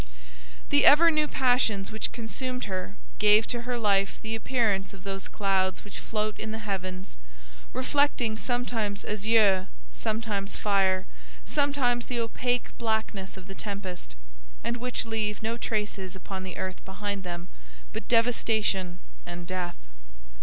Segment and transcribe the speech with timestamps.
[0.71, 5.27] The ever new passions which consumed her gave to her life the appearance of those
[5.27, 7.17] clouds which float in the heavens,
[7.71, 11.05] reflecting sometimes azure, sometimes fire,
[11.45, 14.15] sometimes the opaque blackness of the tempest,
[14.63, 17.47] and which leave no traces upon the earth behind them
[17.93, 18.97] but devastation
[19.27, 19.77] and death.